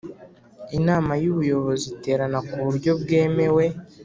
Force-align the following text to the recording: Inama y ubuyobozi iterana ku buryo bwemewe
Inama 0.77 1.11
y 1.21 1.25
ubuyobozi 1.31 1.85
iterana 1.93 2.39
ku 2.47 2.57
buryo 2.65 2.91
bwemewe 3.01 3.63